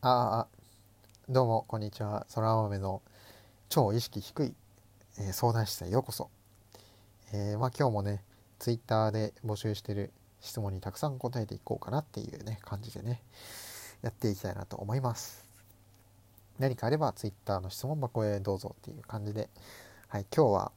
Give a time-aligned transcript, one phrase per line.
[0.00, 0.48] ああ
[1.28, 2.24] どうもこんにちは。
[2.28, 3.02] そら豆の
[3.68, 4.54] 超意識低い、
[5.18, 6.30] えー、相談室へようこそ、
[7.32, 8.22] えー、まあ、今日もね
[8.60, 13.20] ツイッターで募集してる質問にたくさん答えていこうかなっていうね感じでね
[14.02, 15.44] やっていきたいなと思います。
[16.60, 19.48] 何かあればツイッターの質問箱へどうぞっていう感じで。
[20.06, 20.72] はい今日は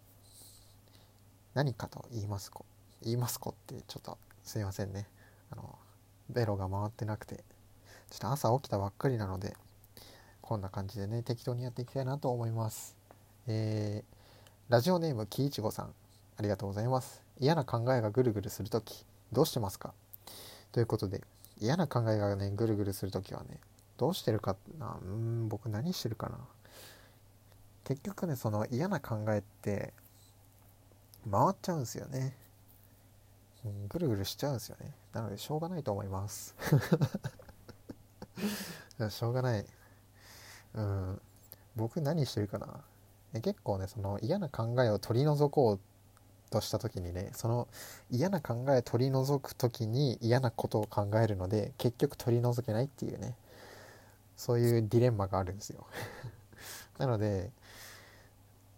[1.53, 2.65] 何かと言いますこ
[3.03, 5.07] 言いますこってちょっとすいませんね。
[5.51, 5.77] あの
[6.31, 7.43] ベロが回ってなくて。
[8.11, 9.55] ちょっと朝起きたばっかりなので
[10.41, 12.97] こんな感じでね適当にやっていきたいなと思います。
[13.47, 14.15] えー、
[14.67, 15.93] ラジオネームきいちごさん
[16.37, 17.21] ありがとうございます。
[17.39, 19.93] 嫌な考えがぐるぐるするときどうしてますか？
[20.73, 21.21] ということで
[21.61, 23.59] 嫌な考えがねぐるぐるするときはね
[23.95, 24.97] どうしてるかな？
[25.01, 26.37] うん僕何してるかな？
[27.85, 29.93] 結局ねその嫌な考えって
[31.31, 32.35] 回っちゃうんですよね、
[33.63, 34.91] うん、ぐるぐるしちゃうんですよね。
[35.13, 36.55] なのでしょうがないと思います。
[39.09, 39.65] しょうがない。
[40.75, 41.21] うん。
[41.75, 43.41] 僕何してるかな？
[43.41, 45.79] 結構ねその嫌な考えを取り除こう
[46.51, 47.69] とした時にねその
[48.09, 53.35] 嫌な考えを取り除く時に嫌なことを考えるので結局取り除けないっていうね。
[54.35, 55.85] そういうディレンマがあるんですよ。
[56.97, 57.51] なので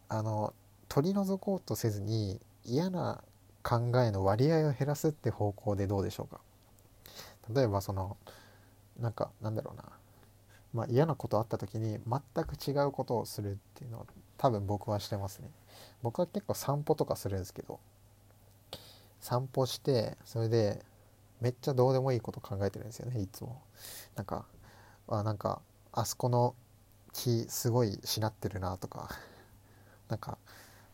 [0.10, 0.54] あの
[0.90, 3.24] 取り除こうとせずに嫌な
[3.64, 6.42] 考えの割合を減らすって方向でどうでしょうか？
[7.50, 8.18] 例えばその
[9.00, 9.84] なんかなんだろうな。
[10.74, 14.06] まあ、嫌なことあった時に全く違うことをするっていうのは
[14.38, 15.50] 多分僕はしてますね。
[16.02, 17.80] 僕は結構散歩とかするんですけど
[19.20, 20.84] 散歩してそれで
[21.42, 23.62] めっちゃどうでもいいこと考えてるんですよねいつも。
[24.16, 24.46] なんか
[25.08, 26.56] あなんかあそこの
[27.14, 29.10] 木すごいしなってるなとか。
[30.10, 30.38] なんか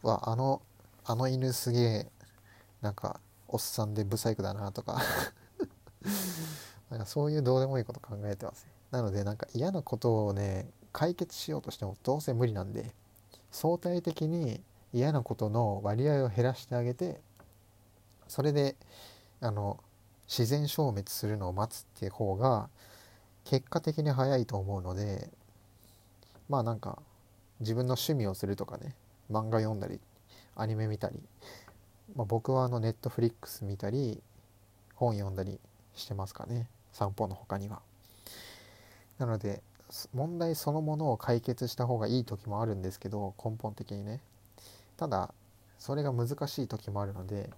[0.02, 0.62] わあの
[1.06, 2.12] あの犬すげえ
[2.82, 5.02] なんかおっさんでブサイクだなとか。
[6.90, 12.92] なんかそういうどうでもいいこと考えてますなのでなんか嫌なことをね解決しようとしてもどうせ無理なんで
[13.52, 14.62] 相対的に
[14.94, 17.20] 嫌なことの割合を減らしてあげて
[18.28, 18.76] それで
[19.42, 19.80] あの
[20.28, 22.70] 自然消滅するのを待つっていう方が
[23.46, 25.30] 結果的に早いと思うので
[26.50, 27.00] まあなんか
[27.60, 28.96] 自分の趣味をするとかね
[29.32, 30.00] 漫画読んだり
[30.56, 31.20] アニメ見たり、
[32.16, 34.22] まあ、僕はあのネットフリックス見たり
[34.96, 35.60] 本読んだり
[35.96, 36.68] してますかね。
[36.92, 37.82] 散歩の他には。
[39.18, 39.62] なので
[40.14, 44.22] 問題そのものを解決した方がいい時もあるんですけど根本的にね。
[44.98, 45.34] ただ
[45.78, 47.50] それが難しい時もあるので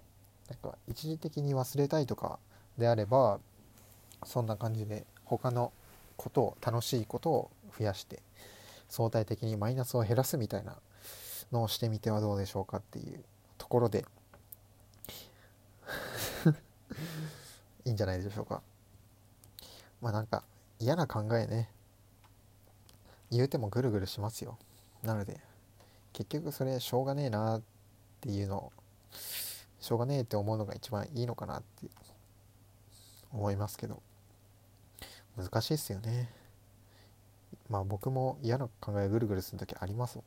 [0.48, 2.38] なんか一時的に忘れたいとか
[2.78, 3.40] であれば
[4.24, 5.72] そんな感じで他の
[6.16, 8.22] ことを楽しいことを増やして
[8.88, 10.76] 相対的にマイナスを減らすみたいな
[11.50, 13.24] のをしてみてはどうでしょうかっていう
[13.58, 14.04] ところで。
[17.84, 18.62] いいんじゃないでしょうか。
[20.02, 20.42] まあなんか
[20.78, 21.70] 嫌な考えね。
[23.30, 24.58] 言うてもぐるぐるしますよ。
[25.02, 25.40] なので
[26.12, 27.62] 結局それしょうがねえなっ
[28.20, 28.72] ていうのを
[29.80, 31.86] しょうがねえって思うのが一番いいのかなって
[33.32, 34.02] 思いますけど。
[35.36, 36.28] 難しいっすよね。
[37.70, 40.24] まあ僕も嫌な考えぐるぐるする時ありますもん。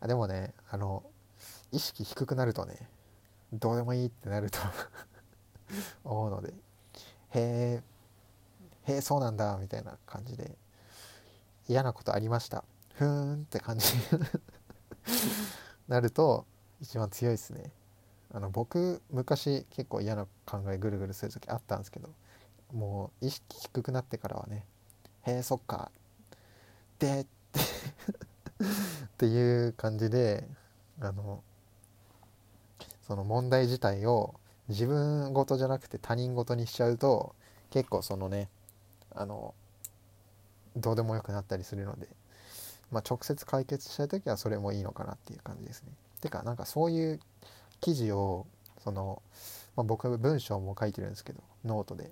[0.00, 1.02] あでもねあの
[1.72, 2.88] 意識低くなるとね
[3.52, 4.58] どうでもいいってなると
[6.04, 6.54] 思うので。
[7.32, 7.95] へえ
[8.96, 10.56] えそうなんだみたいな感じで
[11.68, 12.64] 嫌なことありました。
[12.94, 13.86] ふーんって感じ。
[15.88, 16.46] なると
[16.80, 17.70] 一番強いですね。
[18.32, 22.10] あの僕昔結構嫌な考えぐるぐるする時あったんですけど
[22.72, 24.64] もう意識低くなってからはね
[25.22, 25.90] へえそっか。
[26.98, 27.60] でって
[28.64, 30.46] っていう感じで
[31.00, 31.42] あの
[33.06, 34.34] その問題自体を
[34.68, 37.34] 自分事じゃなくて他人事にしちゃうと
[37.70, 38.48] 結構そのね
[39.16, 39.54] あの
[40.76, 42.06] どうでもよくなったりするので、
[42.90, 45.88] まあ、直接解決したい時はそれもいいのかなっていう感じですね。
[46.20, 47.20] てかなんかそういう
[47.80, 48.46] 記事を
[48.84, 49.22] その、
[49.74, 52.10] まあ、僕文章も書いてるんですけどノートで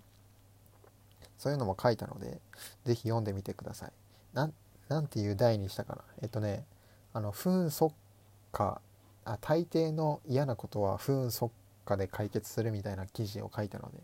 [1.38, 2.40] そういうのも書いたので
[2.84, 3.92] 是非読んでみてください。
[4.32, 6.64] なんていう題にしたかなえっとね
[7.12, 7.94] あの不運速
[8.52, 8.80] 化
[9.24, 11.52] あ大抵の嫌なことは不運速
[11.84, 13.98] 化で解決するみたいな記事を書いたので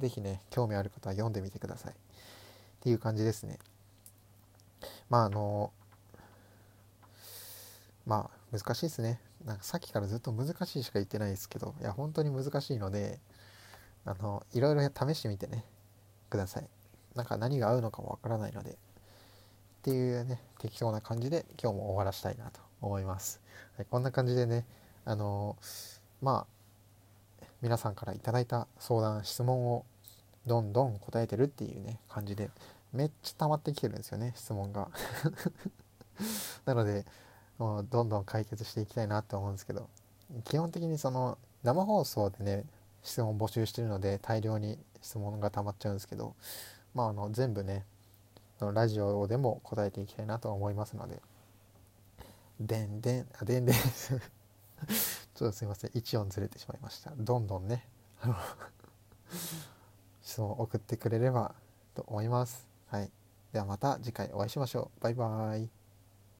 [0.00, 1.92] 是非ね興味ある方は読んでみてください。
[1.92, 1.94] っ
[2.80, 3.58] ていう感じですね。
[5.10, 5.72] まああの
[8.06, 9.20] まあ難しいですね。
[9.44, 13.20] なんかさっきからずっと難しいしか言ってないですけどいや本当に難しいので
[14.04, 15.64] あのいろいろ試してみてね
[16.30, 16.68] ください。
[17.14, 18.74] なんか何が合うのかもわからないのでっ
[19.82, 23.40] ていうね適当な感じで今日も終わらしたいなと思います、
[23.76, 24.64] はい、こんな感じでね
[25.04, 25.56] あの
[26.20, 26.57] まあ
[27.60, 29.84] 皆さんから頂いた相談質問を
[30.46, 32.50] どんどん答えてるっていうね感じで
[32.92, 34.88] めっちゃ溜まってきてるんですよね質問が。
[36.64, 37.04] なので
[37.58, 39.88] もうどんどん解決していきたいなと思うんですけど
[40.44, 42.64] 基本的にその生放送でね
[43.02, 46.34] 質問募集してるので大量に質問が溜まっちゃうんですけど
[46.94, 47.84] まああの全部ね
[48.60, 51.20] ラジオでも答えていきたいなと思いますので。
[52.60, 53.76] でんでんあでんでん。
[55.38, 57.12] ちょっとすいません1音ずれてしまいました。
[57.16, 57.86] どんどんね
[58.20, 58.34] あの
[60.20, 61.54] 質問を送ってくれれば
[61.94, 62.66] と思います。
[62.88, 63.12] はい。
[63.52, 65.00] ではまた次回お会いしましょう。
[65.00, 65.77] バイバーイ。